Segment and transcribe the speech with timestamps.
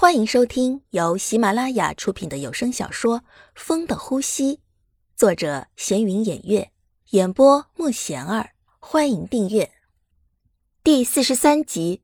[0.00, 3.18] 欢迎收听由喜马拉雅出品的有声小说
[3.56, 4.54] 《风的呼吸》，
[5.16, 6.70] 作者闲云掩月，
[7.10, 8.50] 演播慕贤儿。
[8.78, 9.68] 欢迎订阅
[10.84, 12.00] 第四十三集。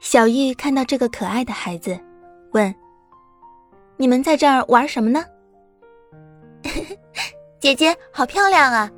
[0.00, 1.96] 小玉看到这个可爱的孩子，
[2.50, 2.74] 问
[3.96, 5.24] ：“你们在这儿玩什么呢？”
[7.62, 8.90] 姐姐好漂亮啊，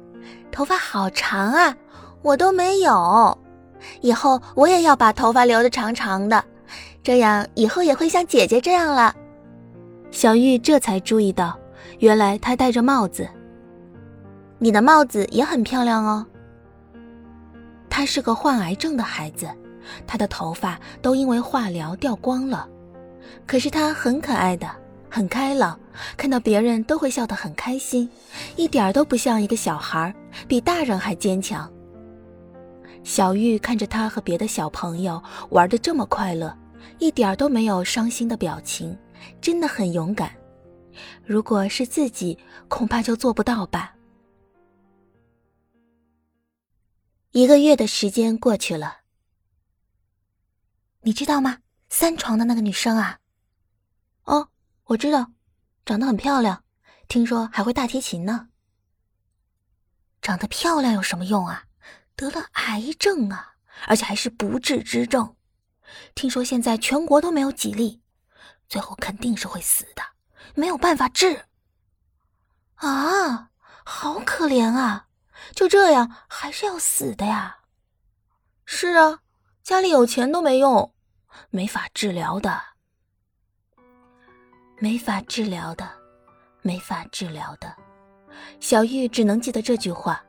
[0.50, 1.76] 头发好长啊，
[2.22, 3.38] 我都没有。
[4.00, 6.42] 以后我也要把头发留的长长的。
[7.02, 9.14] 这样以后也会像姐姐这样了。
[10.10, 11.58] 小玉这才注意到，
[11.98, 13.28] 原来她戴着帽子。
[14.58, 16.26] 你的帽子也很漂亮哦。
[17.88, 19.48] 他是个患癌症的孩子，
[20.06, 22.68] 他的头发都因为化疗掉光了。
[23.46, 24.68] 可是他很可爱的，
[25.08, 25.78] 很开朗，
[26.16, 28.08] 看到别人都会笑得很开心，
[28.56, 30.14] 一点都不像一个小孩，
[30.46, 31.70] 比大人还坚强。
[33.02, 36.54] 小玉看着他和别的小朋友玩的这么快乐。
[36.98, 38.96] 一点都没有伤心的表情，
[39.40, 40.34] 真的很勇敢。
[41.24, 43.94] 如果是自己，恐怕就做不到吧。
[47.32, 48.98] 一个月的时间过去了，
[51.02, 51.58] 你知道吗？
[51.88, 53.18] 三床的那个女生啊，
[54.24, 54.48] 哦，
[54.84, 55.30] 我知道，
[55.84, 56.64] 长得很漂亮，
[57.08, 58.48] 听说还会大提琴呢。
[60.20, 61.64] 长得漂亮有什么用啊？
[62.14, 63.54] 得了癌症啊，
[63.86, 65.34] 而且还是不治之症。
[66.14, 68.00] 听说现在全国都没有几例，
[68.68, 70.02] 最后肯定是会死的，
[70.54, 71.44] 没有办法治。
[72.76, 73.50] 啊，
[73.84, 75.06] 好可怜啊！
[75.54, 77.58] 就这样还是要死的呀？
[78.64, 79.20] 是啊，
[79.62, 80.94] 家里有钱都没用，
[81.50, 82.60] 没法治疗的，
[84.78, 85.90] 没法治疗的，
[86.62, 87.74] 没法治疗的。
[88.60, 90.24] 小玉只能记得这句话。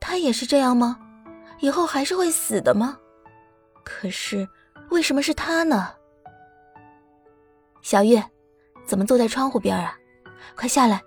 [0.00, 0.98] 他也是这样吗？
[1.60, 2.98] 以后还是会死的吗？
[3.84, 4.48] 可是。
[4.90, 5.90] 为什么是他呢？
[7.82, 8.22] 小月，
[8.86, 9.94] 怎么坐在窗户边啊？
[10.56, 11.00] 快下来，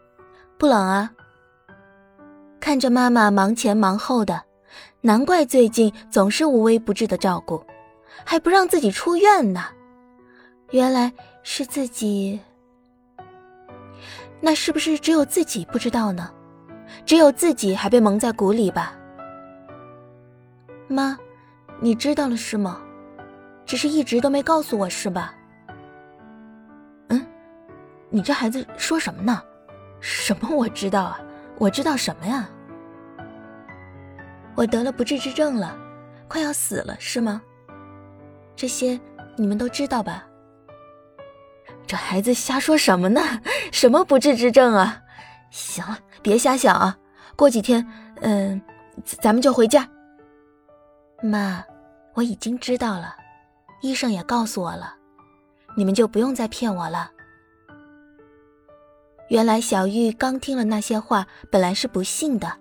[0.58, 1.12] 不冷啊？
[2.60, 4.42] 看着妈妈忙前忙后的，
[5.02, 7.64] 难怪最近总是无微不至的照顾，
[8.24, 9.66] 还不让自己出院呢。
[10.70, 11.12] 原来
[11.44, 12.40] 是自己，
[14.40, 16.32] 那是不是只有自己不知道呢？
[17.06, 18.96] 只有自己还被蒙在鼓里吧？
[20.88, 21.18] 妈，
[21.80, 22.82] 你知道了是吗？
[23.72, 25.34] 只是一直都没告诉我是吧？
[27.08, 27.26] 嗯，
[28.10, 29.42] 你这孩子说什么呢？
[30.02, 31.22] 什么我知道啊？
[31.58, 32.50] 我知道什么呀？
[34.56, 35.74] 我得了不治之症了，
[36.28, 37.42] 快要死了是吗？
[38.58, 39.00] 这些
[39.38, 40.28] 你们都知道吧？
[41.88, 43.22] 这孩子瞎说什么呢？
[43.72, 45.02] 什么不治之症啊？
[45.50, 46.98] 行了，别瞎想啊！
[47.38, 47.88] 过几天，
[48.20, 48.62] 嗯，
[49.06, 49.88] 咱们就回家。
[51.24, 51.64] 妈，
[52.16, 53.16] 我已经知道了。
[53.82, 54.96] 医生也告诉我了，
[55.76, 57.12] 你们就不用再骗我了。
[59.30, 62.52] 原来小玉刚听了那些话，本来是不信的，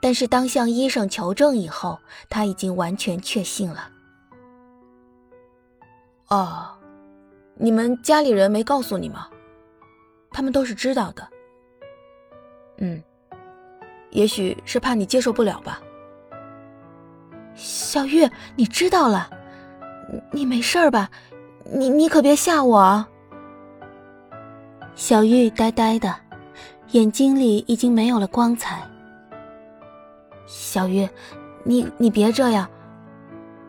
[0.00, 3.90] 但是当向医生求证以后，他已经完全确信了。
[6.28, 6.76] 哦，
[7.54, 9.28] 你们家里人没告诉你吗？
[10.32, 11.28] 他们都是知道的。
[12.78, 13.00] 嗯，
[14.10, 15.80] 也许是怕你接受不了吧。
[17.54, 19.30] 小玉，你知道了。
[20.30, 21.10] 你没事吧？
[21.64, 23.08] 你你可别吓我啊！
[24.94, 26.14] 小玉呆呆的，
[26.90, 28.82] 眼睛里已经没有了光彩。
[30.46, 31.08] 小玉，
[31.64, 32.68] 你你别这样，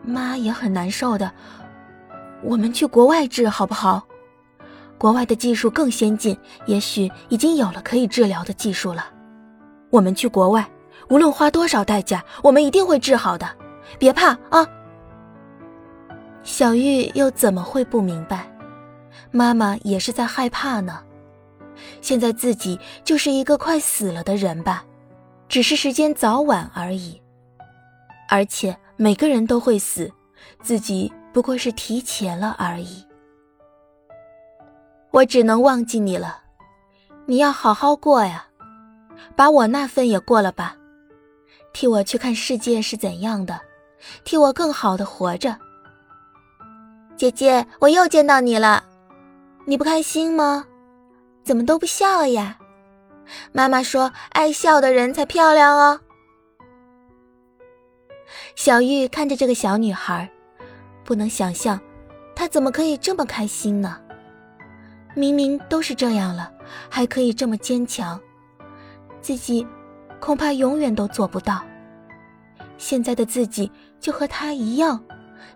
[0.02, 1.32] 妈也很难受的。
[2.42, 4.06] 我们去国外治好不好？
[4.98, 6.36] 国外的技术更先进，
[6.66, 9.06] 也许已经有了可以治疗的技术了。
[9.90, 10.68] 我们去国外，
[11.08, 13.48] 无论花多少代价，我们一定会治好的。
[13.98, 14.66] 别怕啊！
[16.46, 18.48] 小玉又怎么会不明白？
[19.32, 21.02] 妈妈也是在害怕呢。
[22.00, 24.84] 现在自己就是一个快死了的人吧，
[25.48, 27.20] 只是时间早晚而已。
[28.28, 30.08] 而且每个人都会死，
[30.62, 33.04] 自己不过是提前了而已。
[35.10, 36.42] 我只能忘记你了，
[37.26, 38.46] 你要好好过呀，
[39.34, 40.76] 把我那份也过了吧，
[41.72, 43.60] 替我去看世界是怎样的，
[44.22, 45.58] 替我更好的活着。
[47.16, 48.84] 姐姐，我又见到你了，
[49.64, 50.66] 你不开心吗？
[51.42, 52.58] 怎么都不笑呀？
[53.52, 56.00] 妈妈说，爱笑的人才漂亮哦。
[58.54, 60.30] 小玉看着这个小女孩，
[61.04, 61.80] 不能想象，
[62.34, 63.98] 她怎么可以这么开心呢？
[65.14, 66.52] 明明都是这样了，
[66.90, 68.20] 还可以这么坚强，
[69.22, 69.66] 自己
[70.20, 71.62] 恐怕永远都做不到。
[72.76, 75.02] 现在的自己就和她一样，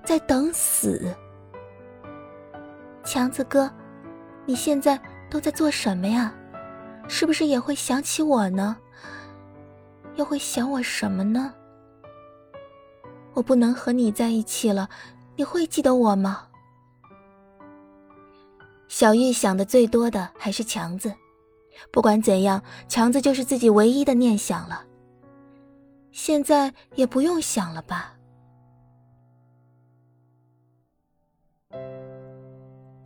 [0.04, 1.14] 在等死。
[3.12, 3.68] 强子哥，
[4.46, 4.96] 你现在
[5.28, 6.32] 都在做什么呀？
[7.08, 8.76] 是不是也会想起我呢？
[10.14, 11.52] 又会想我什么呢？
[13.34, 14.88] 我不能和你在一起了，
[15.34, 16.46] 你会记得我吗？
[18.86, 21.12] 小玉想的最多的还是强子，
[21.90, 24.84] 不管怎样，强子就是自己唯一的念想了。
[26.12, 28.14] 现在也不用想了吧？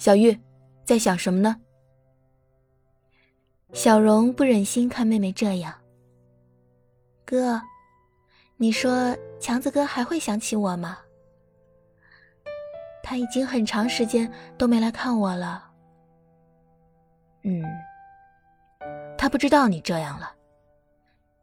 [0.05, 0.39] 小玉，
[0.85, 1.59] 在想什么呢？
[3.73, 5.73] 小荣不忍心看妹妹这样。
[7.25, 7.59] 哥，
[8.59, 10.99] 你说强子哥还会想起我吗？
[13.03, 15.73] 他已经很长时间都没来看我了。
[17.45, 17.65] 嗯，
[19.17, 20.31] 他不知道你这样了，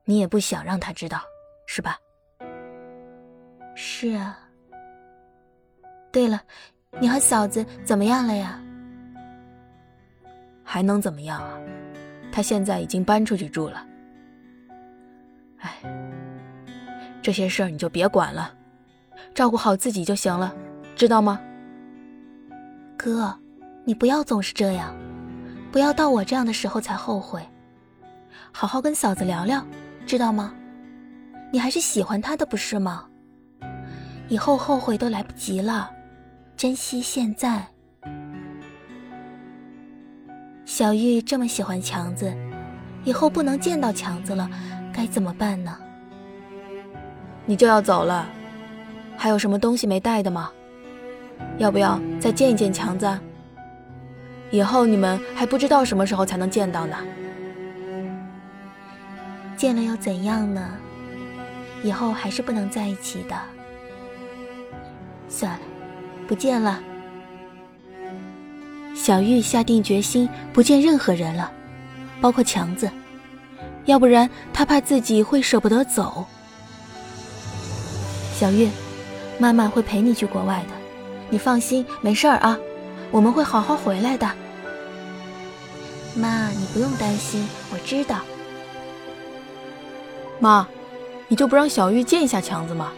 [0.06, 1.20] 你也不想让他知道，
[1.66, 1.98] 是吧？
[3.74, 4.38] 是啊。
[6.12, 6.44] 对了，
[7.00, 8.60] 你和嫂子怎么样了呀？
[10.64, 11.58] 还能怎么样啊？
[12.32, 13.86] 她现在已经搬出去住了。
[15.60, 15.72] 哎，
[17.22, 18.54] 这些事儿你就别管了，
[19.34, 20.54] 照顾好自己就行了，
[20.96, 21.40] 知道吗？
[22.98, 23.34] 哥，
[23.84, 24.96] 你不要总是这样，
[25.72, 27.42] 不要到我这样的时候才后悔。
[28.52, 29.66] 好好跟嫂子聊聊，
[30.06, 30.54] 知道吗？
[31.52, 33.08] 你还是喜欢她的，不是吗？
[34.28, 35.92] 以后后悔都来不及了，
[36.62, 37.66] 珍惜现在。
[40.64, 42.32] 小玉这么喜欢强子，
[43.04, 44.48] 以后不能见到强子了，
[44.94, 45.76] 该怎么办呢？
[47.48, 48.30] 你就要走了，
[49.18, 50.52] 还有什么东西没带的吗？
[51.58, 53.10] 要不要再见一见强子？
[54.52, 56.96] 以后你们还不知道什么时候才能见到呢。
[59.58, 60.70] 见了又怎样呢？
[61.82, 63.36] 以后还是不能在一起的。
[65.28, 65.60] 算了，
[66.32, 66.80] 不见了。
[68.96, 71.52] 小玉下定决心不见任何人了，
[72.22, 72.90] 包括强子，
[73.84, 76.26] 要不然她怕自己会舍不得走。
[78.34, 78.70] 小玉，
[79.40, 80.74] 妈妈会陪你去国外的，
[81.30, 82.58] 你放心，没事儿啊，
[83.12, 84.26] 我们会好好回来的。
[86.16, 88.22] 妈，你不用担心，我知道。
[90.40, 90.66] 妈，
[91.28, 92.94] 你就不让小玉见一下强子吗？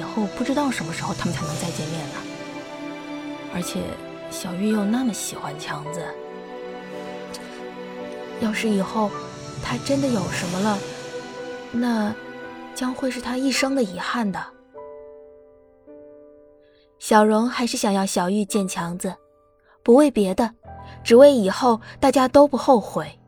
[0.00, 2.14] 以后不知道什么时候他们才能再见面呢，
[3.54, 3.82] 而且。
[4.30, 6.00] 小玉又那么喜欢强子，
[8.40, 9.10] 要是以后
[9.60, 10.78] 他真的有什么了，
[11.72, 12.14] 那
[12.72, 14.40] 将会是他一生的遗憾的。
[17.00, 19.16] 小荣还是想要小玉见强子，
[19.82, 20.54] 不为别的，
[21.02, 23.18] 只为以后大家都不后悔。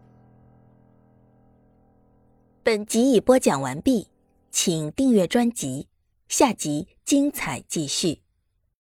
[2.63, 4.07] 本集已播讲完毕，
[4.53, 5.89] 请订阅专辑，
[6.33, 8.22] 下集精彩继续。